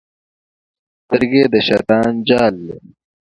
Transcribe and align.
سترګې 1.03 1.43
د 1.53 1.55
شیطان 1.67 2.11
جال 2.27 2.53
دی. 2.67 2.77